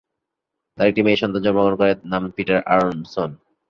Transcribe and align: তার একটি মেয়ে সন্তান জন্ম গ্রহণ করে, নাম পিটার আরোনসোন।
তার 0.77 0.89
একটি 0.89 1.01
মেয়ে 1.03 1.21
সন্তান 1.21 1.41
জন্ম 1.43 1.57
গ্রহণ 1.57 1.75
করে, 1.79 1.91
নাম 2.11 2.23
পিটার 2.35 2.57
আরোনসোন। 2.73 3.29